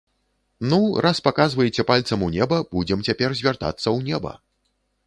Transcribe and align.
Ну, 0.71 0.79
раз 1.05 1.21
паказваеце 1.27 1.85
пальцам 1.91 2.25
у 2.29 2.33
неба, 2.37 2.57
будзем 2.75 3.07
цяпер 3.11 3.29
звяртацца 3.43 3.85
ў 3.97 4.13
неба. 4.13 4.31